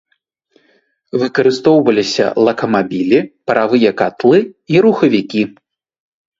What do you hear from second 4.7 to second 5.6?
і рухавікі.